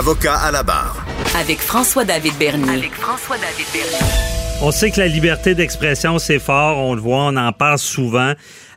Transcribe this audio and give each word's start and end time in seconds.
Avocat 0.00 0.36
à 0.36 0.50
la 0.50 0.62
barre. 0.62 0.96
Avec 1.38 1.60
François-David 1.60 2.32
Bernier. 2.38 2.70
Avec 2.70 2.94
François-David 2.94 3.66
Bernier. 3.70 3.98
On 4.62 4.70
sait 4.70 4.90
que 4.90 4.98
la 4.98 5.08
liberté 5.08 5.54
d'expression, 5.54 6.18
c'est 6.18 6.38
fort, 6.38 6.78
on 6.78 6.94
le 6.94 7.02
voit, 7.02 7.24
on 7.24 7.36
en 7.36 7.52
parle 7.52 7.76
souvent. 7.76 8.32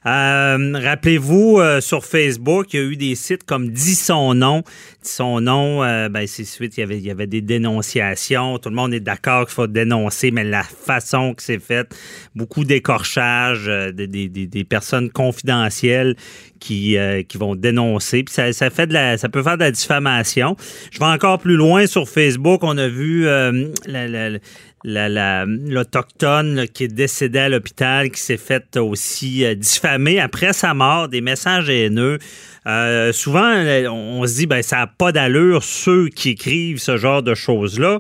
Euh, 0.05 0.73
rappelez-vous, 0.73 1.59
euh, 1.59 1.79
sur 1.79 2.05
Facebook, 2.05 2.73
il 2.73 2.79
y 2.79 2.83
a 2.83 2.85
eu 2.85 2.97
des 2.97 3.15
sites 3.15 3.43
comme 3.45 3.69
Dis 3.69 3.95
son 3.95 4.33
nom. 4.33 4.63
Dis 5.01 5.11
son 5.11 5.41
nom, 5.41 5.83
euh, 5.83 6.09
ben, 6.09 6.27
c'est 6.27 6.43
suite, 6.43 6.77
il 6.77 6.81
y, 6.81 6.83
avait, 6.83 6.97
il 6.97 7.03
y 7.03 7.11
avait 7.11 7.27
des 7.27 7.41
dénonciations. 7.41 8.57
Tout 8.59 8.69
le 8.69 8.75
monde 8.75 8.93
est 8.93 8.99
d'accord 8.99 9.45
qu'il 9.45 9.53
faut 9.53 9.67
dénoncer, 9.67 10.31
mais 10.31 10.43
la 10.43 10.63
façon 10.63 11.33
que 11.33 11.41
c'est 11.41 11.59
fait, 11.59 11.95
beaucoup 12.35 12.65
d'écorchages, 12.65 13.65
des, 13.93 14.07
des, 14.07 14.27
des, 14.27 14.63
personnes 14.63 15.09
confidentielles 15.09 16.15
qui, 16.59 16.97
qui 17.27 17.37
vont 17.37 17.55
dénoncer. 17.55 18.23
Puis 18.23 18.33
ça, 18.33 18.51
ça, 18.53 18.69
fait 18.69 18.87
de 18.87 18.93
la, 18.93 19.17
ça 19.17 19.29
peut 19.29 19.43
faire 19.43 19.57
de 19.57 19.63
la 19.63 19.71
diffamation. 19.71 20.55
Je 20.91 20.99
vais 20.99 21.05
encore 21.05 21.39
plus 21.39 21.55
loin 21.55 21.85
sur 21.87 22.07
Facebook. 22.09 22.61
On 22.63 22.77
a 22.77 22.87
vu 22.87 23.23
la, 23.23 24.07
la 24.07 24.39
l'Autochtone 24.83 26.67
qui 26.73 26.85
est 26.85 26.87
décédé 26.87 27.39
à 27.39 27.49
l'hôpital, 27.49 28.11
qui 28.11 28.19
s'est 28.21 28.37
fait 28.37 28.77
aussi 28.77 29.45
euh, 29.45 29.55
diffamer 29.55 30.19
après 30.19 30.53
sa 30.53 30.73
mort, 30.73 31.07
des 31.07 31.21
messages 31.21 31.69
haineux. 31.69 32.19
Euh, 32.65 33.11
souvent, 33.11 33.53
on 33.91 34.25
se 34.25 34.35
dit, 34.35 34.47
ben, 34.47 34.61
ça 34.61 34.77
n'a 34.77 34.87
pas 34.87 35.11
d'allure, 35.11 35.63
ceux 35.63 36.09
qui 36.09 36.29
écrivent 36.29 36.79
ce 36.79 36.97
genre 36.97 37.23
de 37.23 37.35
choses-là. 37.35 37.99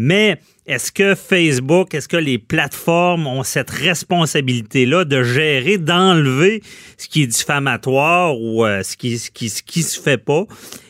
Mais 0.00 0.38
est-ce 0.64 0.92
que 0.92 1.16
Facebook, 1.16 1.92
est-ce 1.92 2.06
que 2.06 2.16
les 2.16 2.38
plateformes 2.38 3.26
ont 3.26 3.42
cette 3.42 3.70
responsabilité-là 3.70 5.04
de 5.04 5.24
gérer, 5.24 5.76
d'enlever 5.76 6.62
ce 6.96 7.08
qui 7.08 7.24
est 7.24 7.26
diffamatoire 7.26 8.40
ou 8.40 8.64
euh, 8.64 8.84
ce, 8.84 8.96
qui, 8.96 9.18
ce, 9.18 9.32
qui, 9.32 9.48
ce 9.48 9.60
qui 9.60 9.82
se 9.82 10.00
fait 10.00 10.16
pas? 10.16 10.44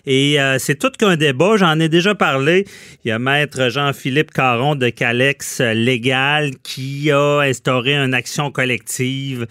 Et 0.04 0.38
euh, 0.38 0.58
c'est 0.58 0.74
tout 0.74 0.90
qu'un 0.90 1.16
débat. 1.16 1.56
J'en 1.56 1.80
ai 1.80 1.88
déjà 1.88 2.14
parlé. 2.14 2.66
Il 3.02 3.08
y 3.08 3.10
a 3.10 3.18
maître 3.18 3.70
Jean-Philippe 3.70 4.30
Caron 4.30 4.74
de 4.74 4.90
Calex 4.90 5.62
Légal 5.62 6.50
qui 6.62 7.10
a 7.10 7.40
instauré 7.40 7.94
une 7.94 8.12
action 8.12 8.50
collective 8.50 9.46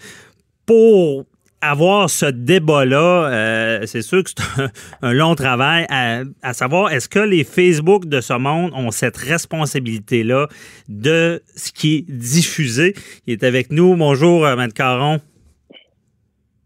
pour 0.66 1.26
avoir 1.60 2.08
ce 2.08 2.26
débat-là, 2.26 3.30
euh, 3.30 3.86
c'est 3.86 4.02
sûr 4.02 4.22
que 4.22 4.30
c'est 4.30 4.70
un, 5.02 5.12
long 5.12 5.34
travail 5.34 5.86
à, 5.90 6.52
savoir 6.52 6.92
est-ce 6.92 7.08
que 7.08 7.18
les 7.18 7.44
Facebook 7.44 8.06
de 8.06 8.20
ce 8.20 8.34
monde 8.34 8.72
ont 8.74 8.90
cette 8.90 9.16
responsabilité-là 9.16 10.48
de 10.88 11.42
ce 11.56 11.72
qui 11.72 11.96
est 11.96 12.10
diffusé? 12.10 12.94
Il 13.26 13.32
est 13.32 13.44
avec 13.44 13.72
nous. 13.72 13.96
Bonjour, 13.96 14.46
euh, 14.46 14.56
Maître 14.56 14.74
Caron. 14.74 15.20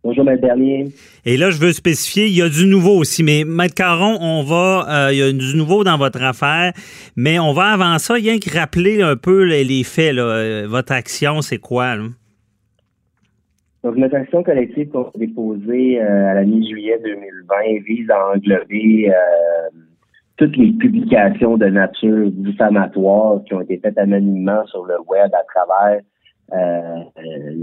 Bonjour, 0.05 0.25
Maître 0.25 0.43
Bernier. 0.43 0.89
Et 1.25 1.37
là, 1.37 1.51
je 1.51 1.59
veux 1.59 1.73
spécifier, 1.73 2.27
il 2.27 2.34
y 2.34 2.43
a 2.43 2.49
du 2.49 2.67
nouveau 2.67 2.97
aussi. 2.97 3.23
Mais 3.23 3.45
Maître 3.45 3.75
Caron, 3.75 4.19
on 4.21 4.43
va, 4.43 4.87
euh, 4.89 5.12
il 5.12 5.19
y 5.19 5.23
a 5.23 5.31
du 5.31 5.56
nouveau 5.56 5.84
dans 5.84 5.97
votre 5.97 6.21
affaire, 6.23 6.73
mais 7.15 7.39
on 7.39 7.53
va 7.53 7.67
avant 7.67 7.99
ça, 7.99 8.15
rien 8.15 8.39
que 8.39 8.51
rappeler 8.53 9.01
un 9.01 9.17
peu 9.17 9.45
les, 9.45 9.84
faits. 9.84 10.15
Là. 10.15 10.67
Votre 10.67 10.93
action, 10.93 11.41
c'est 11.41 11.59
quoi? 11.59 11.95
Là? 11.95 12.05
Donc, 13.82 13.97
notre 13.97 14.15
action 14.15 14.44
collective 14.44 14.91
qu'on 14.91 15.04
a 15.04 15.10
déposée 15.16 16.00
euh, 16.00 16.31
à 16.31 16.34
la 16.34 16.44
mi-juillet 16.44 17.00
2020 17.03 17.82
vise 17.84 18.09
à 18.10 18.31
englober 18.31 19.10
euh, 19.10 19.78
toutes 20.37 20.56
les 20.56 20.72
publications 20.72 21.56
de 21.56 21.66
nature 21.66 22.31
diffamatoire 22.31 23.42
qui 23.44 23.54
ont 23.54 23.60
été 23.60 23.78
faites 23.78 23.98
anonymement 23.98 24.65
sur 24.66 24.84
le 24.84 24.94
web 25.09 25.31
à 25.34 25.42
travers 25.53 26.00
euh, 26.53 27.04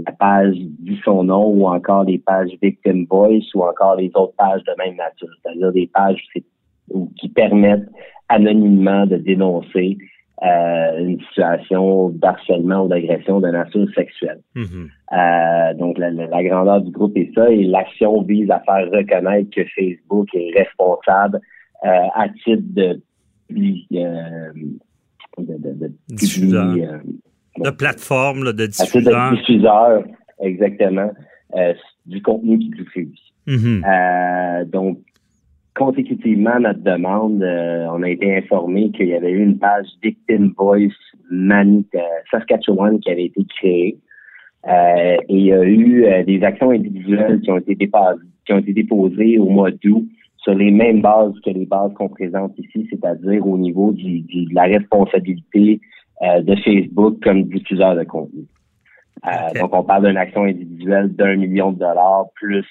la 0.06 0.12
page 0.12 0.56
dit 0.56 1.00
son 1.04 1.24
nom 1.24 1.48
ou 1.48 1.66
encore 1.66 2.04
les 2.04 2.18
pages 2.18 2.50
Victim 2.60 3.06
Voice 3.08 3.48
ou 3.54 3.62
encore 3.62 3.96
les 3.96 4.10
autres 4.14 4.34
pages 4.36 4.62
de 4.64 4.72
même 4.76 4.96
nature, 4.96 5.28
c'est-à-dire 5.42 5.72
des 5.72 5.90
pages 5.92 6.22
qui 7.16 7.28
permettent 7.28 7.88
anonymement 8.28 9.06
de 9.06 9.16
dénoncer 9.16 9.96
euh, 10.42 10.98
une 10.98 11.20
situation 11.20 12.08
d'harcèlement 12.10 12.86
ou 12.86 12.88
d'agression 12.88 13.40
de 13.40 13.48
nature 13.48 13.86
sexuelle. 13.94 14.40
Mhm. 14.54 14.88
Euh, 15.12 15.74
donc, 15.74 15.98
la, 15.98 16.42
grandeur 16.42 16.80
du 16.80 16.90
groupe 16.90 17.14
est 17.14 17.30
ça 17.34 17.50
et 17.50 17.64
l'action 17.64 18.22
vise 18.22 18.50
à 18.50 18.60
faire 18.60 18.90
reconnaître 18.90 19.50
que 19.50 19.62
Facebook 19.76 20.28
est 20.32 20.58
responsable 20.58 21.40
euh, 21.84 21.88
à 22.14 22.28
titre 22.42 22.62
de, 22.68 23.02
de, 23.50 23.74
de, 25.38 25.74
de, 25.74 25.92
diffuseur. 26.08 26.74
de 27.58 27.70
plateforme, 27.70 28.52
de 28.52 28.66
diffuseur. 28.66 29.32
de 29.32 29.36
diffuseur, 29.36 30.04
exactement, 30.40 31.10
du 32.06 32.22
contenu 32.22 32.58
qui 32.60 32.70
diffuse. 32.70 33.20
Mm 33.46 33.82
donc, 34.72 34.98
consécutivement 35.80 36.50
à 36.50 36.58
notre 36.58 36.80
demande, 36.80 37.42
euh, 37.42 37.86
on 37.90 38.02
a 38.02 38.10
été 38.10 38.36
informé 38.36 38.90
qu'il 38.90 39.06
y 39.06 39.14
avait 39.14 39.30
eu 39.30 39.42
une 39.42 39.58
page 39.58 39.86
Victim 40.02 40.52
Voice 40.58 40.92
Man 41.30 41.84
euh, 41.94 41.98
Saskatchewan 42.30 43.00
qui 43.00 43.10
avait 43.10 43.24
été 43.24 43.42
créée. 43.56 43.96
Euh, 44.68 45.16
et 45.30 45.34
il 45.34 45.46
y 45.46 45.52
a 45.54 45.64
eu 45.64 46.24
des 46.26 46.44
actions 46.44 46.70
individuelles 46.70 47.40
qui 47.40 47.50
ont 47.50 47.56
été 47.56 47.76
qui 47.76 48.52
ont 48.52 48.58
été 48.58 48.74
déposées 48.74 49.38
au 49.38 49.48
mois 49.48 49.70
d'août 49.70 50.06
sur 50.36 50.54
les 50.54 50.70
mêmes 50.70 51.00
bases 51.00 51.32
que 51.42 51.48
les 51.48 51.64
bases 51.64 51.94
qu'on 51.94 52.10
présente 52.10 52.58
ici, 52.58 52.86
c'est-à-dire 52.90 53.46
au 53.46 53.56
niveau 53.56 53.92
du, 53.92 54.20
de 54.20 54.54
la 54.54 54.64
responsabilité 54.64 55.80
de 56.20 56.54
Facebook 56.56 57.22
comme 57.22 57.44
diffuseur 57.44 57.96
de 57.96 58.04
contenu. 58.04 58.44
Donc, 59.58 59.74
on 59.74 59.82
parle 59.82 60.08
d'une 60.08 60.18
action 60.18 60.44
individuelle 60.44 61.08
d'un 61.14 61.36
million 61.36 61.72
de 61.72 61.78
dollars 61.78 62.26
plus 62.34 62.66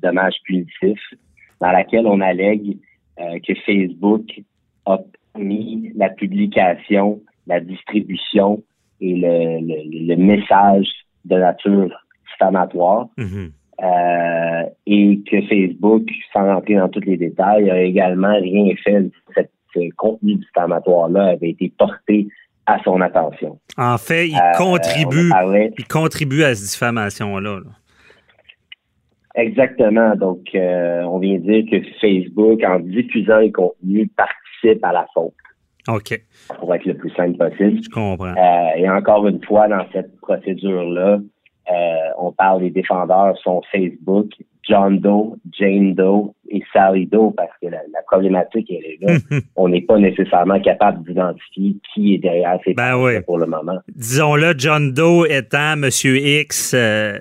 dommages 0.00 0.36
punitifs 0.44 1.14
dans 1.60 1.72
laquelle 1.72 2.06
on 2.06 2.20
allègue 2.20 2.78
euh, 3.20 3.38
que 3.46 3.54
Facebook 3.66 4.40
a 4.86 4.98
mis 5.38 5.92
la 5.94 6.10
publication, 6.10 7.20
la 7.46 7.60
distribution 7.60 8.62
et 9.00 9.14
le, 9.14 10.06
le, 10.06 10.16
message 10.16 10.86
de 11.24 11.36
nature 11.36 11.92
diffamatoire. 12.30 13.08
Mm-hmm. 13.18 13.50
Euh, 13.82 14.70
et 14.86 15.20
que 15.30 15.42
Facebook, 15.48 16.08
sans 16.32 16.46
rentrer 16.46 16.76
dans 16.76 16.88
tous 16.88 17.00
les 17.00 17.18
détails, 17.18 17.70
a 17.70 17.82
également 17.82 18.34
rien 18.34 18.74
fait. 18.82 19.10
Cette, 19.34 19.50
ce 19.74 19.80
contenu 19.96 20.36
diffamatoire-là 20.36 21.32
avait 21.32 21.50
été 21.50 21.72
porté 21.76 22.28
à 22.64 22.78
son 22.84 23.00
attention. 23.00 23.58
En 23.76 23.98
fait, 23.98 24.28
il 24.28 24.36
euh, 24.36 24.56
contribue, 24.56 25.30
il 25.78 25.86
contribue 25.86 26.42
à 26.42 26.54
cette 26.54 26.70
diffamation-là. 26.70 27.60
là 27.60 27.70
Exactement. 29.36 30.16
Donc, 30.16 30.48
euh, 30.54 31.02
on 31.02 31.18
vient 31.18 31.38
dire 31.38 31.64
que 31.70 31.76
Facebook, 32.00 32.64
en 32.64 32.80
diffusant 32.80 33.38
les 33.38 33.52
contenus, 33.52 34.08
participe 34.16 34.82
à 34.82 34.92
la 34.92 35.06
faute. 35.12 35.34
OK. 35.88 36.20
Pour 36.58 36.74
être 36.74 36.84
le 36.84 36.94
plus 36.94 37.10
simple 37.10 37.36
possible. 37.36 37.80
Je 37.82 37.90
comprends. 37.90 38.34
Euh, 38.34 38.76
et 38.76 38.88
encore 38.88 39.26
une 39.28 39.42
fois, 39.44 39.68
dans 39.68 39.84
cette 39.92 40.18
procédure-là, 40.20 41.20
euh, 41.70 41.74
on 42.18 42.32
parle 42.32 42.60
des 42.60 42.70
défendeurs 42.70 43.36
sont 43.38 43.60
Facebook, 43.70 44.30
John 44.68 44.98
Doe, 44.98 45.36
Jane 45.52 45.94
Doe 45.94 46.34
et 46.48 46.62
Sally 46.72 47.06
Doe 47.06 47.32
parce 47.36 47.50
que 47.60 47.68
la, 47.68 47.80
problématique 48.06 48.70
est 48.70 48.98
là. 49.00 49.16
on 49.56 49.68
n'est 49.68 49.80
pas 49.80 49.98
nécessairement 49.98 50.60
capable 50.60 51.04
d'identifier 51.04 51.76
qui 51.92 52.14
est 52.14 52.18
derrière 52.18 52.58
ces 52.64 52.74
ben 52.74 53.22
pour 53.26 53.38
le 53.38 53.46
moment. 53.46 53.78
Disons-le, 53.94 54.54
John 54.56 54.92
Doe 54.92 55.26
étant 55.28 55.76
Monsieur 55.76 56.16
X, 56.16 56.72
euh, 56.74 57.18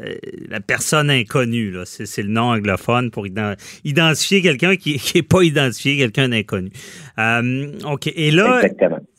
la 0.50 0.60
personne 0.60 1.10
inconnue. 1.10 1.74
C'est, 1.86 2.22
le 2.22 2.30
nom 2.30 2.52
anglophone 2.52 3.12
pour 3.12 3.26
identifier 3.26 4.42
quelqu'un 4.42 4.76
qui 4.76 5.02
n'est 5.16 5.24
pas 5.24 5.42
identifié, 5.42 5.98
quelqu'un 5.98 6.30
d'inconnu. 6.30 6.70
Euh, 7.18 7.72
OK. 7.92 8.08
Et 8.16 8.32
là, 8.32 8.62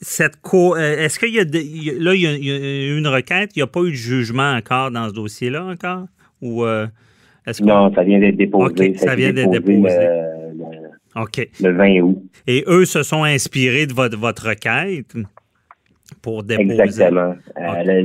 cette 0.01 0.41
co 0.41 0.77
euh, 0.77 1.05
est-ce 1.05 1.19
qu'il 1.19 1.35
y 1.35 1.41
a, 1.41 1.45
là, 1.45 2.15
il 2.15 2.21
y 2.21 2.51
a, 2.51 2.97
une 2.97 3.09
requête, 3.09 3.51
il 3.57 3.59
n'y 3.59 3.63
a 3.63 3.67
pas 3.67 3.81
eu 3.81 3.91
de 3.91 3.97
jugement 3.97 4.53
encore 4.53 4.91
dans 4.91 5.09
ce 5.09 5.15
dossier-là 5.15 5.65
encore? 5.65 6.07
Ou 6.43 6.65
non, 7.63 7.93
ça 7.95 8.03
vient 8.03 8.19
d'être 8.19 8.37
déposé. 8.37 8.95
ça, 8.95 9.15
vient 9.15 9.33
d'être 9.33 9.51
déposé. 9.51 9.89
Le, 11.61 11.73
20 11.73 12.01
août. 12.03 12.23
Et 12.47 12.65
eux 12.67 12.85
se 12.85 13.03
sont 13.03 13.25
inspirés 13.25 13.87
de 13.87 13.95
votre, 13.95 14.19
votre 14.19 14.49
requête 14.49 15.15
pour 16.23 16.43
déposer? 16.43 16.83
Exactement. 16.83 17.35
Euh, 17.59 18.03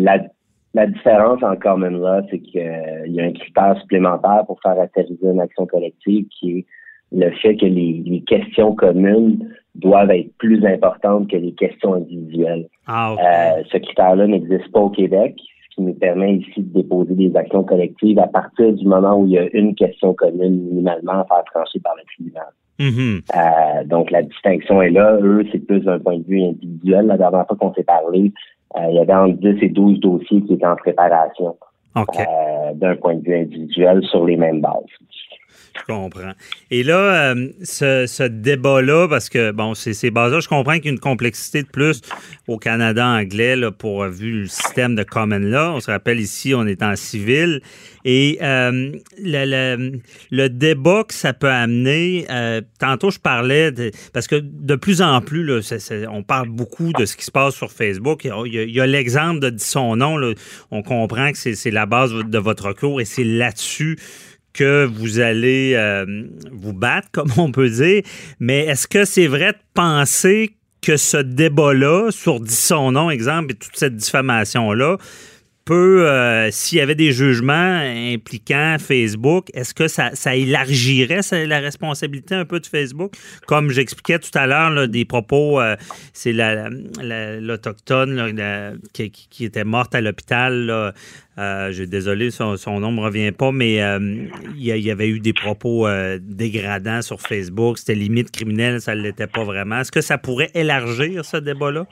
la, 0.74 0.88
différence 0.88 1.44
en 1.44 1.56
common 1.58 1.90
law, 1.90 2.22
c'est 2.30 2.40
qu'il 2.40 2.62
y 3.08 3.20
a 3.20 3.26
un 3.26 3.34
critère 3.34 3.78
supplémentaire 3.82 4.44
pour 4.48 4.62
faire 4.62 4.80
atterrir 4.80 5.18
une 5.22 5.42
action 5.42 5.66
collective 5.66 6.26
qui 6.40 6.60
est 6.60 6.66
le 7.12 7.30
fait 7.32 7.58
que 7.58 7.66
les, 7.66 8.24
questions 8.26 8.74
communes 8.74 9.50
doivent 9.76 10.12
être 10.12 10.32
plus 10.38 10.66
importantes 10.66 11.30
que 11.30 11.38
les 11.38 11.54
questions 11.54 11.96
individuelles. 11.96 12.68
Ah, 12.88 13.14
euh, 13.14 13.64
ce 13.72 13.78
critère-là 13.78 14.28
n'existe 14.28 14.72
pas 14.72 14.80
au 14.80 14.90
Québec, 14.90 15.36
qui 15.74 15.82
nous 15.82 15.94
permet 15.94 16.36
ici 16.38 16.62
de 16.62 16.82
déposer 16.82 17.14
des 17.14 17.36
actions 17.36 17.64
collectives 17.64 18.20
à 18.20 18.28
partir 18.28 18.74
du 18.74 18.86
moment 18.86 19.20
où 19.20 19.26
il 19.26 19.34
y 19.34 19.40
a 19.40 19.48
une 19.54 19.76
question 19.76 20.14
commune 20.14 20.62
minimalement 20.64 21.22
à 21.22 21.26
faire 21.26 21.44
trancher 21.54 21.80
par 21.80 21.96
le 21.96 22.04
tribunal. 22.14 22.48
Mm-hmm. 22.80 23.22
Euh, 23.36 23.84
donc 23.86 24.12
la 24.12 24.24
distinction 24.24 24.82
est 24.82 24.90
là. 24.90 25.18
Eux, 25.22 25.46
c'est 25.52 25.60
plus 25.60 25.82
d'un 25.82 26.00
point 26.00 26.18
de 26.18 26.24
vue 26.24 26.42
individuel. 26.44 27.08
La 27.08 27.18
dernière 27.18 27.46
fois 27.48 27.58
qu'on 27.58 27.74
s'est 27.74 27.84
parlé, 27.84 28.32
euh, 28.78 28.86
il 28.90 28.96
y 28.96 29.00
avait 29.00 29.14
entre 29.14 29.38
10 29.40 29.64
et 29.64 29.70
12 29.70 30.00
dossiers 30.00 30.42
qui 30.42 30.54
étaient 30.54 30.66
en 30.66 30.76
préparation 30.76 31.56
d'un 32.76 32.96
point 32.96 33.16
de 33.16 33.22
vue 33.22 33.36
individuel 33.36 34.02
sur 34.04 34.26
les 34.26 34.38
mêmes 34.38 34.62
bases. 34.62 34.86
Je 35.74 35.86
comprends. 35.86 36.34
Et 36.70 36.84
là, 36.84 37.34
euh, 37.34 37.50
ce, 37.64 38.28
débat-là, 38.28 39.08
parce 39.08 39.30
que, 39.30 39.52
bon, 39.52 39.74
c'est 39.74 39.94
ces 39.94 40.12
bases-là, 40.12 40.42
je 40.42 40.48
comprends 40.48 40.76
qu'il 40.76 40.86
y 40.86 40.90
a 40.90 40.92
une 40.92 41.00
complexité 41.00 41.64
de 41.64 41.68
plus 41.68 42.02
au 42.48 42.58
Canada 42.58 43.06
anglais 43.08 43.56
pour 43.78 44.06
vu 44.06 44.42
le 44.42 44.48
système 44.48 44.96
de 44.96 45.04
common 45.04 45.40
law. 45.40 45.76
On 45.76 45.80
se 45.80 45.90
rappelle 45.90 46.20
ici, 46.20 46.54
on 46.54 46.66
est 46.66 46.84
en 46.84 46.96
civil. 46.96 47.62
Et 48.04 48.40
euh, 48.42 48.92
le, 49.18 50.48
débat 50.48 51.04
que 51.08 51.14
ça 51.14 51.34
peut 51.34 51.50
amener, 51.50 52.26
euh, 52.30 52.62
tantôt 52.80 53.12
je 53.12 53.20
parlais, 53.20 53.72
parce 54.14 54.28
que 54.28 54.36
de 54.36 54.76
plus 54.76 55.02
en 55.02 55.22
plus, 55.22 55.50
on 56.10 56.24
parle 56.24 56.50
beaucoup 56.50 56.92
de 56.94 57.06
ce 57.06 57.16
qui 57.16 57.26
se 57.26 57.32
passe 57.32 57.56
sur 57.56 57.72
Facebook. 57.72 58.26
Il 58.26 58.72
y 58.72 58.82
a 58.82 58.88
l'exemple 58.88 59.40
de 59.40 59.54
son 59.58 59.96
nom. 59.96 60.18
On 60.72 60.82
comprend 60.84 61.32
que 61.32 61.38
c'est 61.38 61.72
la 61.72 61.86
base 61.86 62.12
de 62.12 62.38
votre 62.38 62.74
cours 62.74 63.00
et 63.02 63.06
c'est 63.06 63.24
là-dessus 63.24 63.98
que 64.54 64.86
vous 64.86 65.20
allez 65.20 65.74
euh, 65.76 66.06
vous 66.52 66.74
battre, 66.74 67.10
comme 67.12 67.32
on 67.38 67.52
peut 67.52 67.70
dire. 67.70 68.04
Mais 68.40 68.66
est-ce 68.66 68.88
que 68.88 69.06
c'est 69.06 69.28
vrai 69.28 69.54
de 69.54 69.58
penser 69.74 70.56
que 70.82 70.98
ce 70.98 71.18
débat-là, 71.18 72.10
sur 72.12 72.40
son 72.48 72.92
nom, 72.92 73.12
exemple, 73.12 73.52
et 73.52 73.56
toute 73.56 73.76
cette 73.76 73.96
diffamation-là, 73.96 74.98
peut, 75.66 76.08
euh, 76.08 76.50
s'il 76.52 76.78
y 76.78 76.82
avait 76.82 76.96
des 76.96 77.12
jugements 77.12 77.80
impliquant 78.14 78.78
Facebook, 78.80 79.48
est-ce 79.54 79.74
que 79.74 79.88
ça, 79.88 80.12
élargirait 80.36 81.22
la 81.46 81.60
responsabilité 81.60 82.36
un 82.36 82.46
peu 82.46 82.60
de 82.60 82.66
Facebook? 82.66 83.14
Comme 83.48 83.70
j'expliquais 83.70 84.20
tout 84.20 84.38
à 84.38 84.48
l'heure, 84.48 84.88
des 84.88 85.06
propos, 85.06 85.60
euh, 85.60 85.76
c'est 86.14 86.34
l'Autochtone 86.34 88.80
qui, 88.94 89.46
était 89.46 89.64
morte 89.64 89.96
à 89.96 90.02
l'hôpital. 90.02 90.94
Euh, 91.38 91.72
je 91.72 91.84
désolé, 91.84 92.32
son, 92.32 92.58
nom 92.80 92.92
ne 92.92 92.98
me 92.98 93.02
revient 93.02 93.32
pas, 93.32 93.52
mais 93.52 93.76
il 94.56 94.64
y, 94.64 94.92
avait 94.92 95.10
eu 95.10 95.20
des 95.20 95.34
propos 95.34 95.88
dégradants 96.20 97.02
sur 97.02 97.22
Facebook. 97.22 97.78
C'était 97.78 97.96
limite 97.96 98.32
criminel, 98.32 98.82
ça 98.82 98.96
ne 98.96 99.02
l'était 99.02 99.28
pas 99.28 99.44
vraiment. 99.44 99.80
Est-ce 99.80 99.92
que 99.92 100.02
ça 100.02 100.18
pourrait 100.18 100.52
élargir 100.54 101.26
ce 101.26 101.38
débat-là? 101.38 101.88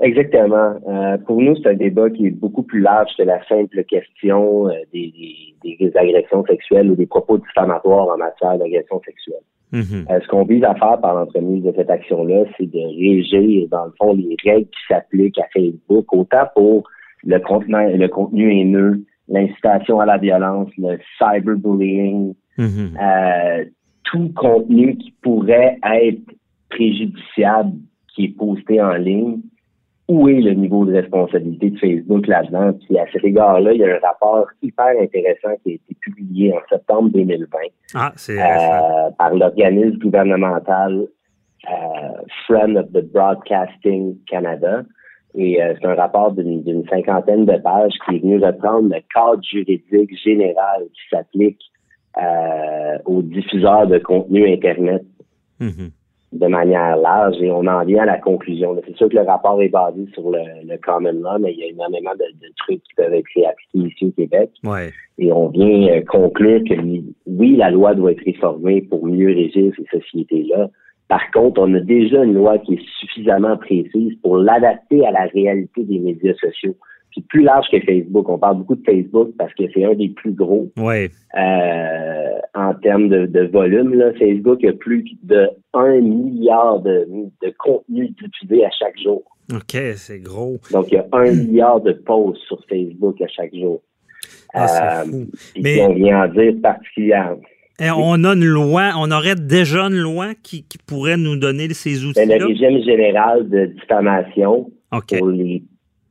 Exactement. 0.00 0.74
Euh, 0.88 1.16
pour 1.18 1.40
nous, 1.40 1.56
c'est 1.56 1.70
un 1.70 1.74
débat 1.74 2.10
qui 2.10 2.26
est 2.26 2.30
beaucoup 2.30 2.62
plus 2.62 2.80
large 2.80 3.10
que 3.16 3.22
la 3.22 3.42
simple 3.46 3.82
question 3.84 4.68
euh, 4.68 4.72
des, 4.92 5.12
des, 5.64 5.92
agressions 5.96 6.44
sexuelles 6.44 6.90
ou 6.90 6.96
des 6.96 7.06
propos 7.06 7.38
diffamatoires 7.38 8.08
en 8.08 8.18
matière 8.18 8.58
d'agression 8.58 9.00
sexuelle. 9.06 9.40
Mm-hmm. 9.72 10.12
Euh, 10.12 10.20
ce 10.20 10.28
qu'on 10.28 10.44
vise 10.44 10.64
à 10.64 10.74
faire 10.74 11.00
par 11.00 11.14
l'entremise 11.14 11.64
de 11.64 11.72
cette 11.74 11.88
action-là, 11.88 12.44
c'est 12.58 12.70
de 12.70 12.78
régir, 12.78 13.68
dans 13.70 13.86
le 13.86 13.92
fond, 13.98 14.14
les 14.14 14.36
règles 14.44 14.68
qui 14.68 14.80
s'appliquent 14.88 15.38
à 15.38 15.46
Facebook, 15.54 16.12
autant 16.12 16.46
pour 16.54 16.84
le 17.24 17.38
contenu, 17.38 17.96
le 17.96 18.08
contenu 18.08 18.52
haineux, 18.52 19.02
l'incitation 19.28 19.98
à 19.98 20.04
la 20.04 20.18
violence, 20.18 20.68
le 20.76 20.98
cyberbullying, 21.18 22.34
mm-hmm. 22.58 23.70
tout 24.04 24.30
contenu 24.36 24.96
qui 24.98 25.14
pourrait 25.22 25.78
être 25.82 26.20
préjudiciable 26.68 27.72
qui 28.14 28.26
est 28.26 28.36
posté 28.36 28.80
en 28.80 28.92
ligne 28.92 29.40
où 30.08 30.28
est 30.28 30.40
le 30.40 30.52
niveau 30.54 30.84
de 30.84 30.94
responsabilité 30.94 31.70
de 31.70 31.78
Facebook 31.78 32.26
là-dedans. 32.26 32.72
Puis 32.74 32.98
à 32.98 33.06
cet 33.12 33.24
égard-là, 33.24 33.72
il 33.72 33.80
y 33.80 33.84
a 33.84 33.96
un 33.96 33.98
rapport 33.98 34.46
hyper 34.62 34.94
intéressant 35.00 35.56
qui 35.62 35.72
a 35.72 35.74
été 35.74 35.96
publié 36.00 36.52
en 36.52 36.60
septembre 36.68 37.10
2020 37.10 37.58
ah, 37.94 38.12
euh, 38.28 39.10
par 39.18 39.34
l'organisme 39.34 39.98
gouvernemental 39.98 41.08
euh, 41.68 42.22
Friend 42.46 42.76
of 42.76 42.92
the 42.92 43.04
Broadcasting 43.12 44.16
Canada. 44.30 44.84
Et 45.34 45.60
euh, 45.60 45.74
c'est 45.80 45.86
un 45.86 45.94
rapport 45.94 46.32
d'une 46.32 46.84
cinquantaine 46.88 47.44
de 47.44 47.56
pages 47.58 47.92
qui 48.04 48.16
est 48.16 48.18
venu 48.20 48.38
reprendre 48.42 48.88
le 48.88 49.00
cadre 49.12 49.42
juridique 49.42 50.16
général 50.24 50.84
qui 50.94 51.00
s'applique 51.10 51.60
euh, 52.16 52.98
aux 53.04 53.22
diffuseurs 53.22 53.88
de 53.88 53.98
contenu 53.98 54.50
Internet. 54.50 55.02
Mm-hmm 55.60 55.90
de 56.32 56.46
manière 56.46 56.96
large 56.96 57.36
et 57.40 57.50
on 57.50 57.66
en 57.66 57.84
vient 57.84 58.02
à 58.02 58.06
la 58.06 58.18
conclusion. 58.18 58.76
C'est 58.86 58.96
sûr 58.96 59.08
que 59.08 59.16
le 59.16 59.22
rapport 59.22 59.60
est 59.62 59.68
basé 59.68 60.06
sur 60.12 60.30
le, 60.30 60.40
le 60.64 60.76
common 60.78 61.12
law, 61.12 61.38
mais 61.38 61.52
il 61.52 61.60
y 61.60 61.64
a 61.64 61.68
énormément 61.68 62.12
de, 62.14 62.46
trucs 62.58 62.82
qui 62.82 62.94
peuvent 62.96 63.14
être 63.14 63.26
appliqués 63.48 63.88
ici 63.88 64.06
au 64.06 64.10
Québec. 64.10 64.50
Et 65.18 65.32
on 65.32 65.48
vient 65.48 65.88
euh, 65.88 66.02
conclure 66.02 66.60
que 66.68 66.74
oui, 67.26 67.56
la 67.56 67.70
loi 67.70 67.94
doit 67.94 68.12
être 68.12 68.24
réformée 68.24 68.82
pour 68.82 69.06
mieux 69.06 69.28
régir 69.28 69.72
ces 69.76 69.98
sociétés-là. 69.98 70.68
Par 71.08 71.30
contre, 71.30 71.60
on 71.60 71.72
a 71.74 71.80
déjà 71.80 72.24
une 72.24 72.34
loi 72.34 72.58
qui 72.58 72.74
est 72.74 72.84
suffisamment 72.98 73.56
précise 73.56 74.14
pour 74.22 74.38
l'adapter 74.38 75.06
à 75.06 75.12
la 75.12 75.26
réalité 75.26 75.84
des 75.84 75.98
médias 76.00 76.34
sociaux 76.34 76.74
plus 77.22 77.42
large 77.42 77.66
que 77.70 77.80
Facebook. 77.80 78.28
On 78.28 78.38
parle 78.38 78.58
beaucoup 78.58 78.76
de 78.76 78.84
Facebook 78.84 79.30
parce 79.38 79.52
que 79.54 79.64
c'est 79.72 79.84
un 79.84 79.94
des 79.94 80.08
plus 80.08 80.32
gros 80.32 80.70
ouais. 80.76 81.10
euh, 81.36 82.38
en 82.54 82.74
termes 82.74 83.08
de, 83.08 83.26
de, 83.26 83.46
volume. 83.46 83.94
Là. 83.94 84.12
Facebook 84.14 84.64
a 84.64 84.72
plus 84.72 85.04
de 85.22 85.48
1 85.74 86.00
milliard 86.00 86.80
de, 86.80 87.08
de 87.42 87.54
contenus 87.58 88.10
diffusés 88.16 88.64
à 88.64 88.70
chaque 88.70 88.98
jour. 89.02 89.22
OK, 89.52 89.76
c'est 89.96 90.20
gros. 90.20 90.58
Donc, 90.72 90.90
il 90.90 90.94
y 90.94 90.98
a 90.98 91.06
un 91.12 91.30
milliard 91.32 91.80
de 91.80 91.92
posts 91.92 92.42
sur 92.42 92.58
Facebook 92.68 93.20
à 93.20 93.28
chaque 93.28 93.54
jour. 93.54 93.80
Ah, 94.54 95.02
euh, 95.02 95.04
fou. 95.04 95.26
Mais 95.60 95.80
on 95.82 95.94
vient 95.94 96.24
en 96.24 96.28
dire 96.28 96.54
particulièrement. 96.62 97.40
Et 97.78 97.90
on 97.90 98.24
a 98.24 98.32
une 98.32 98.44
loi, 98.44 98.92
on 98.96 99.10
aurait 99.10 99.34
déjà 99.34 99.82
une 99.82 100.00
loi 100.00 100.28
qui, 100.42 100.64
qui 100.64 100.78
pourrait 100.78 101.18
nous 101.18 101.36
donner 101.36 101.68
ces 101.74 102.06
outils-là? 102.06 102.26
Ben, 102.26 102.38
le 102.38 102.46
régime 102.46 102.82
général 102.82 103.48
de 103.50 103.66
diffamation 103.66 104.70
pour 104.90 105.28
les 105.28 105.62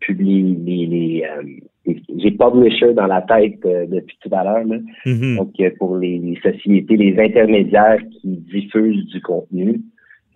publie 0.05 0.55
les, 0.65 0.85
les, 0.85 1.23
euh, 1.23 1.93
j'ai 2.17 2.31
publisher 2.31 2.93
dans 2.93 3.07
la 3.07 3.21
tête 3.21 3.65
euh, 3.65 3.85
depuis 3.87 4.17
tout 4.21 4.29
à 4.33 4.43
l'heure. 4.43 4.65
Mm-hmm. 5.05 5.37
Donc, 5.37 5.51
euh, 5.59 5.69
pour 5.77 5.97
les, 5.97 6.39
sociétés, 6.41 6.95
les 6.95 7.19
intermédiaires 7.19 7.99
qui 8.21 8.37
diffusent 8.51 9.05
du 9.07 9.21
contenu, 9.21 9.81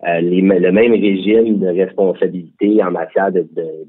les, 0.02 0.40
le 0.40 0.72
même 0.72 0.92
régime 0.92 1.58
de 1.58 1.66
responsabilité 1.66 2.82
en 2.82 2.90
matière 2.90 3.30
de, 3.30 3.46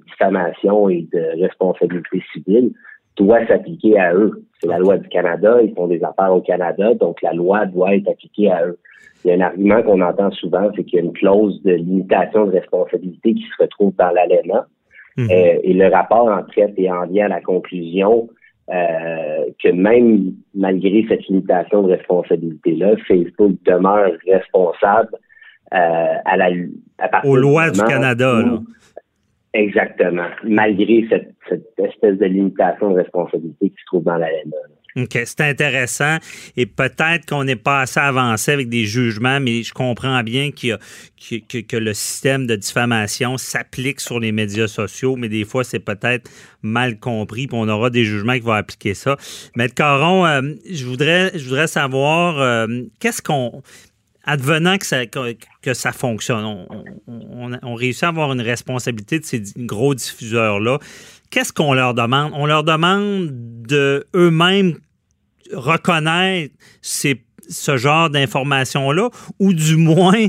diffamation 0.07 0.89
et 0.89 1.07
de 1.13 1.41
responsabilité 1.41 2.21
civile 2.33 2.71
doit 3.15 3.45
s'appliquer 3.47 3.97
à 3.97 4.13
eux. 4.13 4.43
C'est 4.59 4.67
la 4.67 4.77
loi 4.77 4.97
du 4.97 5.07
Canada, 5.07 5.59
ils 5.63 5.73
font 5.73 5.87
des 5.87 6.03
affaires 6.03 6.33
au 6.33 6.41
Canada, 6.41 6.93
donc 6.95 7.21
la 7.21 7.33
loi 7.33 7.65
doit 7.65 7.95
être 7.95 8.09
appliquée 8.09 8.51
à 8.51 8.65
eux. 8.65 8.77
Il 9.23 9.29
y 9.29 9.33
a 9.33 9.37
un 9.37 9.41
argument 9.41 9.83
qu'on 9.83 10.01
entend 10.01 10.31
souvent, 10.31 10.69
c'est 10.75 10.83
qu'il 10.83 10.99
y 10.99 11.01
a 11.01 11.05
une 11.05 11.13
clause 11.13 11.61
de 11.63 11.73
limitation 11.73 12.45
de 12.45 12.51
responsabilité 12.51 13.33
qui 13.33 13.43
se 13.43 13.63
retrouve 13.63 13.93
dans 13.95 14.09
l'ALENA. 14.09 14.65
Mhm. 15.17 15.29
Euh, 15.29 15.59
et 15.63 15.73
le 15.73 15.87
rapport 15.87 16.27
en 16.27 16.43
traite 16.43 16.73
et 16.77 16.89
en 16.91 17.05
vient 17.07 17.25
à 17.25 17.29
la 17.29 17.41
conclusion 17.41 18.29
euh, 18.69 19.45
que 19.61 19.69
même 19.69 20.33
malgré 20.55 21.05
cette 21.09 21.27
limitation 21.27 21.83
de 21.83 21.93
responsabilité-là, 21.93 22.95
Facebook 23.07 23.53
demeure 23.65 24.11
responsable 24.25 25.09
euh, 25.73 26.15
à 26.25 26.37
la 26.37 26.49
à 26.99 27.07
partir 27.09 27.29
aux 27.29 27.37
lois 27.37 27.69
du, 27.69 27.81
Canada. 27.81 28.41
là. 28.41 28.59
Exactement, 29.53 30.27
malgré 30.43 31.05
cette, 31.09 31.33
cette, 31.49 31.67
espèce 31.77 32.17
de 32.17 32.25
limitation 32.25 32.91
de 32.91 32.99
responsabilité 32.99 33.69
qui 33.69 33.75
se 33.75 33.85
trouve 33.87 34.03
dans 34.03 34.15
la 34.15 34.29
LNA. 34.29 34.55
OK, 34.97 35.17
c'est 35.25 35.41
intéressant. 35.41 36.17
Et 36.57 36.65
peut-être 36.65 37.25
qu'on 37.25 37.45
n'est 37.45 37.55
pas 37.55 37.81
assez 37.81 37.99
avancé 37.99 38.51
avec 38.51 38.67
des 38.67 38.85
jugements, 38.85 39.39
mais 39.39 39.63
je 39.63 39.73
comprends 39.73 40.21
bien 40.23 40.51
qu'il 40.51 40.77
que, 41.49 41.61
que, 41.61 41.77
le 41.77 41.93
système 41.93 42.45
de 42.45 42.55
diffamation 42.55 43.37
s'applique 43.37 44.01
sur 44.01 44.19
les 44.19 44.31
médias 44.31 44.67
sociaux, 44.67 45.15
mais 45.15 45.29
des 45.29 45.45
fois, 45.45 45.63
c'est 45.63 45.79
peut-être 45.79 46.29
mal 46.61 46.99
compris, 46.99 47.47
on 47.51 47.69
aura 47.69 47.89
des 47.89 48.03
jugements 48.03 48.33
qui 48.33 48.41
vont 48.41 48.51
appliquer 48.51 48.93
ça. 48.93 49.17
Maître 49.55 49.75
Caron, 49.75 50.25
euh, 50.25 50.41
je, 50.69 50.85
voudrais, 50.85 51.31
je 51.37 51.43
voudrais 51.45 51.67
savoir 51.67 52.39
euh, 52.39 52.67
qu'est-ce 52.99 53.21
qu'on 53.21 53.63
advenant 54.23 54.77
que 54.77 54.85
ça, 54.85 55.05
que, 55.05 55.73
ça 55.73 55.91
fonctionne, 55.91 56.45
on, 56.45 57.57
on, 57.63 57.75
réussit 57.75 58.03
à 58.03 58.09
avoir 58.09 58.31
une 58.33 58.41
responsabilité 58.41 59.19
de 59.19 59.25
ces 59.25 59.41
gros 59.57 59.95
diffuseurs-là 59.95 60.79
qu'est-ce 61.31 61.51
qu'on 61.51 61.73
leur 61.73 61.95
demande? 61.95 62.31
On 62.35 62.45
leur 62.45 62.63
demande 62.63 63.29
de 63.31 64.05
eux-mêmes 64.15 64.77
reconnaître 65.53 66.53
ces, 66.81 67.25
ce 67.51 67.77
genre 67.77 68.09
d'informations-là, 68.09 69.09
ou 69.39 69.53
du 69.53 69.75
moins 69.75 70.27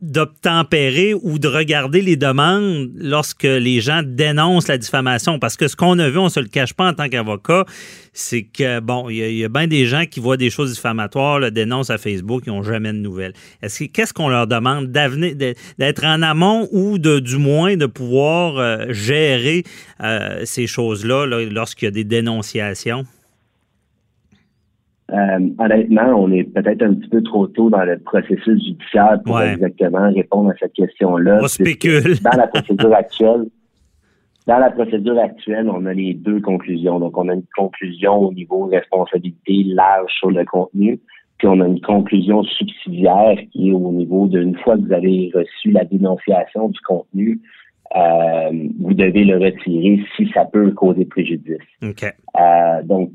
d'obtempérer 0.00 1.14
ou 1.14 1.38
de 1.38 1.48
regarder 1.48 2.00
les 2.00 2.16
demandes 2.16 2.90
lorsque 2.96 3.44
les 3.44 3.80
gens 3.80 4.02
dénoncent 4.04 4.68
la 4.68 4.78
diffamation? 4.78 5.38
Parce 5.38 5.56
que 5.56 5.68
ce 5.68 5.76
qu'on 5.76 5.98
a 5.98 6.08
vu, 6.08 6.18
on 6.18 6.28
se 6.28 6.40
le 6.40 6.48
cache 6.48 6.74
pas 6.74 6.88
en 6.88 6.92
tant 6.92 7.08
qu'avocat, 7.08 7.64
c'est 8.12 8.44
que, 8.44 8.80
bon, 8.80 9.08
il 9.10 9.16
y, 9.16 9.44
a 9.44 9.48
bien 9.48 9.66
des 9.66 9.86
gens 9.86 10.04
qui 10.06 10.20
voient 10.20 10.36
des 10.36 10.50
choses 10.50 10.72
diffamatoires, 10.72 11.40
le 11.40 11.50
dénoncent 11.50 11.90
à 11.90 11.98
Facebook, 11.98 12.44
ils 12.46 12.50
n'ont 12.50 12.62
jamais 12.62 12.92
de 12.92 12.98
nouvelles. 12.98 13.32
Est-ce 13.60 13.84
qu'est-ce 13.84 14.14
qu'on 14.14 14.28
leur 14.28 14.46
demande? 14.46 14.92
D'être 14.92 16.04
en 16.04 16.22
amont 16.22 16.68
ou 16.70 16.98
de, 16.98 17.18
du 17.18 17.38
moins 17.38 17.76
de 17.76 17.86
pouvoir 17.86 18.58
euh, 18.58 18.86
gérer 18.90 19.64
euh, 20.00 20.42
ces 20.44 20.66
choses-là 20.66 21.26
lorsqu'il 21.26 21.86
y 21.86 21.88
a 21.88 21.90
des 21.90 22.04
dénonciations? 22.04 23.04
Euh, 25.14 25.48
honnêtement, 25.58 26.14
on 26.16 26.32
est 26.32 26.44
peut-être 26.44 26.82
un 26.82 26.94
petit 26.94 27.08
peu 27.08 27.22
trop 27.22 27.46
tôt 27.46 27.70
dans 27.70 27.84
le 27.84 27.98
processus 27.98 28.62
judiciaire 28.64 29.18
pour 29.24 29.40
exactement 29.40 30.12
répondre 30.12 30.50
à 30.50 30.54
cette 30.58 30.72
question-là. 30.72 31.38
On 31.42 31.46
spécule. 31.46 32.18
Dans 32.20 32.36
la 32.36 32.48
procédure 32.48 32.94
actuelle, 32.96 33.44
dans 34.46 34.58
la 34.58 34.70
procédure 34.70 35.18
actuelle, 35.18 35.70
on 35.70 35.86
a 35.86 35.94
les 35.94 36.14
deux 36.14 36.40
conclusions. 36.40 36.98
Donc, 36.98 37.16
on 37.16 37.28
a 37.28 37.34
une 37.34 37.46
conclusion 37.56 38.14
au 38.18 38.32
niveau 38.32 38.66
responsabilité 38.66 39.62
large 39.64 40.12
sur 40.18 40.30
le 40.30 40.44
contenu, 40.44 41.00
puis 41.38 41.48
on 41.48 41.60
a 41.60 41.66
une 41.66 41.80
conclusion 41.80 42.42
subsidiaire 42.42 43.38
qui 43.52 43.70
est 43.70 43.72
au 43.72 43.92
niveau 43.92 44.26
d'une 44.26 44.56
fois 44.58 44.76
que 44.76 44.82
vous 44.82 44.92
avez 44.92 45.30
reçu 45.34 45.70
la 45.70 45.84
dénonciation 45.84 46.68
du 46.68 46.80
contenu, 46.80 47.40
euh, 47.96 48.50
vous 48.80 48.92
devez 48.92 49.24
le 49.24 49.38
retirer 49.38 50.04
si 50.16 50.28
ça 50.34 50.44
peut 50.44 50.72
causer 50.72 51.04
préjudice. 51.04 51.58
Euh, 51.82 52.82
donc, 52.82 53.10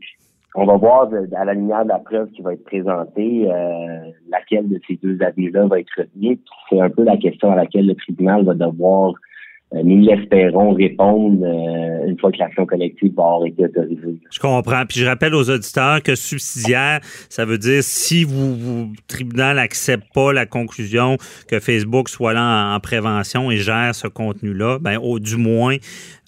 on 0.60 0.66
va 0.66 0.76
voir 0.76 1.10
à 1.38 1.46
la 1.46 1.54
lumière 1.54 1.84
de 1.86 1.90
la 1.90 2.00
preuve 2.00 2.30
qui 2.32 2.42
va 2.42 2.54
être 2.54 2.66
présentée, 2.66 3.50
euh, 3.50 4.12
laquelle 4.30 4.68
de 4.68 4.78
ces 4.86 5.00
deux 5.02 5.18
avenues-là 5.24 5.68
va 5.68 5.80
être 5.80 5.92
retenue. 5.98 6.38
C'est 6.70 6.82
un 6.82 6.90
peu 6.90 7.04
la 7.04 7.16
question 7.16 7.50
à 7.52 7.56
laquelle 7.56 7.88
le 7.88 7.96
tribunal 7.96 8.44
va 8.44 8.54
devoir 8.54 9.12
euh, 9.12 9.29
nous 9.72 10.02
l'espérons 10.02 10.74
répondre 10.74 11.46
euh, 11.46 12.08
une 12.08 12.18
fois 12.20 12.32
que 12.32 12.38
l'action 12.38 12.66
collective 12.66 13.14
va 13.16 13.24
avoir 13.24 13.46
été 13.46 13.66
autorisée. 13.66 14.20
Je 14.32 14.40
comprends. 14.40 14.84
Puis 14.88 15.00
je 15.00 15.06
rappelle 15.06 15.36
aux 15.36 15.48
auditeurs 15.50 16.02
que 16.02 16.16
subsidiaire, 16.16 17.02
ça 17.30 17.46
veut 17.46 17.60
dire 17.60 17.84
si 17.84 18.24
vous, 18.24 18.56
vous 18.56 18.94
tribunal 19.08 19.58
n'accepte 19.58 20.12
pas 20.14 20.34
la 20.34 20.48
conclusion 20.48 21.18
que 21.48 21.60
Facebook 21.60 22.10
soit 22.10 22.34
là 22.34 22.74
en, 22.76 22.80
prévention 22.80 23.52
et 23.52 23.58
gère 23.58 23.94
ce 23.94 24.08
contenu-là, 24.08 24.80
ben 24.80 24.98
au 24.98 25.20
du 25.20 25.36
moins 25.36 25.76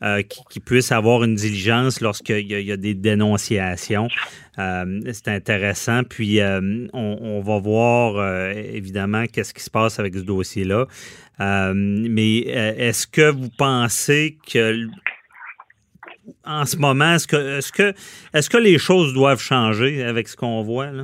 euh, 0.03 0.21
qu'il 0.21 0.61
puisse 0.61 0.91
avoir 0.91 1.23
une 1.23 1.35
diligence 1.35 2.01
lorsqu'il 2.01 2.51
y, 2.51 2.71
a 2.71 2.77
des 2.77 2.93
dénonciations. 2.93 4.07
C'est 5.11 5.27
intéressant. 5.27 6.01
Puis 6.03 6.39
on, 6.93 7.41
va 7.41 7.59
voir 7.59 8.51
évidemment 8.51 9.23
qu'est-ce 9.31 9.53
qui 9.53 9.63
se 9.63 9.69
passe 9.69 9.99
avec 9.99 10.15
ce 10.15 10.21
dossier-là. 10.21 10.87
Euh, 11.41 11.73
mais 11.75 12.43
euh, 12.47 12.73
est-ce 12.77 13.07
que 13.07 13.31
vous 13.31 13.49
pensez 13.57 14.37
que 14.51 14.87
en 16.45 16.65
ce 16.65 16.77
moment, 16.77 17.15
est-ce 17.15 17.27
que 17.27 17.57
est-ce 17.57 17.71
que 17.71 17.93
est-ce 18.33 18.49
que 18.49 18.57
les 18.57 18.77
choses 18.77 19.13
doivent 19.13 19.41
changer 19.41 20.03
avec 20.03 20.27
ce 20.27 20.35
qu'on 20.35 20.61
voit 20.61 20.91
là? 20.91 21.03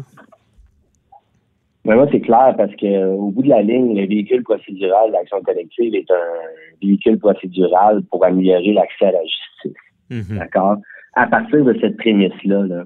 Ben 1.86 1.96
moi, 1.96 2.08
c'est 2.12 2.20
clair 2.20 2.54
parce 2.58 2.76
qu'au 2.76 3.32
bout 3.32 3.44
de 3.44 3.50
la 3.50 3.62
ligne, 3.62 3.98
le 3.98 4.06
véhicule 4.08 4.44
procédural 4.44 5.12
d'action 5.12 5.42
collective 5.42 5.96
est 5.96 6.12
un 6.12 6.86
véhicule 6.86 7.18
procédural 7.18 8.04
pour 8.12 8.26
améliorer 8.26 8.74
l'accès 8.74 9.06
à 9.06 9.12
la 9.14 9.22
justice. 9.22 9.82
Mm-hmm. 10.12 10.38
D'accord? 10.38 10.78
À 11.14 11.28
partir 11.28 11.64
de 11.64 11.74
cette 11.80 11.96
prémisse-là, 11.96 12.64
là, 12.64 12.84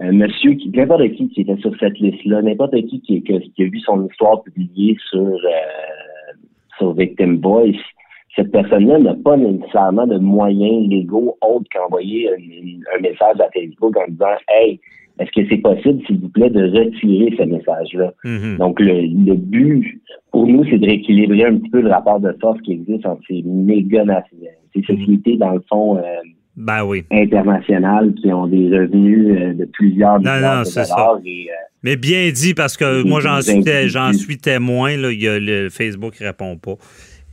euh, 0.00 0.12
monsieur 0.12 0.54
qui, 0.54 0.70
n'importe 0.70 1.08
qui 1.12 1.28
qui 1.28 1.40
était 1.42 1.56
sur 1.56 1.76
cette 1.78 1.98
liste-là, 1.98 2.42
n'importe 2.42 2.74
qui 2.86 3.00
qui, 3.00 3.22
qui, 3.22 3.32
a 3.34 3.64
vu 3.64 3.80
son 3.80 4.06
histoire 4.06 4.42
publiée 4.42 4.96
sur 5.10 5.38
sur 6.78 6.92
Victim 6.94 7.40
Voice, 7.40 7.78
cette 8.36 8.50
personne-là 8.50 8.98
n'a 8.98 9.14
pas 9.14 9.36
nécessairement 9.36 10.06
de 10.06 10.18
moyens 10.18 10.88
légaux 10.88 11.36
autres 11.40 11.66
qu'envoyer 11.72 12.28
un, 12.30 13.00
message 13.00 13.40
à 13.40 13.48
Facebook 13.52 13.96
en 13.96 14.10
disant 14.10 14.26
Hey, 14.48 14.80
est-ce 15.20 15.30
que 15.30 15.48
c'est 15.48 15.58
possible, 15.58 16.02
s'il 16.06 16.18
vous 16.18 16.28
plaît, 16.28 16.50
de 16.50 16.64
retirer 16.64 17.32
ce 17.38 17.44
message-là? 17.44 18.12
Mm-hmm. 18.24 18.58
Donc, 18.58 18.80
le, 18.80 19.34
but, 19.36 20.00
pour 20.32 20.46
nous, 20.48 20.64
c'est 20.64 20.78
de 20.78 20.86
rééquilibrer 20.86 21.44
un 21.44 21.56
petit 21.58 21.70
peu 21.70 21.80
le 21.80 21.90
rapport 21.90 22.18
de 22.18 22.36
force 22.40 22.60
qui 22.62 22.72
existe 22.72 23.06
entre 23.06 23.22
ces 23.28 23.42
méga 23.44 24.04
ces 24.72 24.80
mm-hmm. 24.80 24.86
sociétés, 24.86 25.36
dans 25.36 25.52
le 25.52 25.62
fond, 25.68 25.98
euh, 25.98 26.02
ben 26.56 26.84
oui. 26.84 27.04
internationales 27.10 28.14
qui 28.14 28.32
ont 28.32 28.46
des 28.46 28.68
revenus 28.68 29.36
euh, 29.36 29.54
de 29.54 29.64
plusieurs 29.64 30.18
milliards 30.18 30.64
de 30.64 30.72
dollars. 30.72 31.18
Et, 31.24 31.48
euh, 31.50 31.54
mais 31.82 31.96
bien 31.96 32.30
dit, 32.30 32.54
parce 32.54 32.76
que 32.76 33.02
moi, 33.02 33.20
j'en 33.20 33.40
suis, 33.40 33.62
j'en 33.88 34.12
suis 34.12 34.38
témoin. 34.38 34.96
Là, 34.96 35.10
il 35.10 35.20
y 35.20 35.28
a 35.28 35.38
le 35.38 35.68
Facebook 35.68 36.14
qui 36.14 36.24
répond 36.24 36.56
pas. 36.56 36.76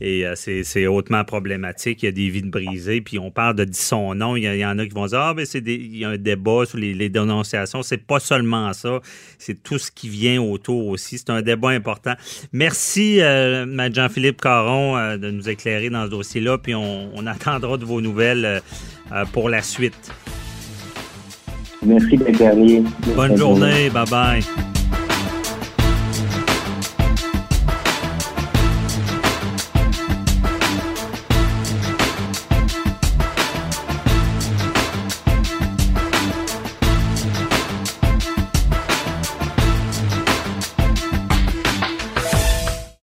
Et 0.04 0.26
euh, 0.26 0.34
c'est 0.34 0.86
hautement 0.88 1.22
problématique. 1.22 2.02
Il 2.02 2.06
y 2.06 2.08
a 2.08 2.12
des 2.12 2.28
vides 2.28 2.50
brisées. 2.50 3.00
Puis 3.00 3.20
on 3.20 3.30
parle 3.30 3.54
de 3.54 3.66
son 3.72 4.16
nom. 4.16 4.34
Il 4.34 4.42
y, 4.42 4.66
en 4.66 4.76
a 4.78 4.84
qui 4.84 4.92
vont 4.92 5.06
dire 5.06 5.20
Ah, 5.20 5.32
ben, 5.32 5.46
c'est 5.46 5.62
il 5.64 5.96
y 5.96 6.04
a 6.04 6.08
un 6.08 6.18
débat 6.18 6.66
sur 6.66 6.76
les, 6.78 7.08
dénonciations. 7.08 7.82
C'est 7.84 8.04
pas 8.04 8.18
seulement 8.18 8.72
ça. 8.72 9.00
C'est 9.38 9.62
tout 9.62 9.78
ce 9.78 9.92
qui 9.92 10.08
vient 10.08 10.42
autour 10.42 10.88
aussi. 10.88 11.18
C'est 11.18 11.30
un 11.30 11.40
débat 11.40 11.68
important. 11.68 12.14
Merci, 12.52 13.20
euh, 13.20 13.64
Jean-Philippe 13.92 14.40
Caron, 14.40 14.96
euh, 14.96 15.16
de 15.18 15.30
nous 15.30 15.48
éclairer 15.48 15.88
dans 15.88 16.06
ce 16.06 16.10
dossier-là. 16.10 16.58
Puis 16.58 16.74
on, 16.74 17.10
on, 17.14 17.26
attendra 17.26 17.76
de 17.76 17.84
vos 17.84 18.00
nouvelles 18.00 18.60
euh, 19.12 19.24
pour 19.32 19.48
la 19.48 19.62
suite. 19.62 20.12
Merci 21.84 22.16
d'être 22.16 23.14
Bonne 23.14 23.36
journée. 23.36 23.88
Bye 23.90 24.10
bye. 24.10 24.81